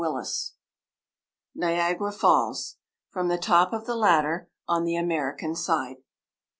NIAGARA 1.53 2.11
FALLS, 2.11 2.77
(FROM 3.11 3.27
THE 3.27 3.37
TOP 3.37 3.71
OF 3.71 3.85
THE 3.85 3.95
LADDER 3.95 4.49
ON 4.67 4.83
THE 4.83 4.95
AMERICAN 4.95 5.53
SIDE.) 5.53 5.97